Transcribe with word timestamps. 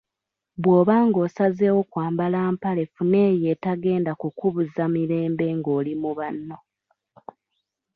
Bw’oba 0.61 0.95
ng’osazeewo 1.07 1.81
kwambala 1.91 2.39
mpale 2.55 2.83
funa 2.93 3.17
eyo 3.31 3.47
etagenda 3.55 4.11
kukubuza 4.21 4.83
mirembe 4.93 5.47
ng’oli 5.57 5.93
mu 6.01 6.11
banno. 6.17 6.57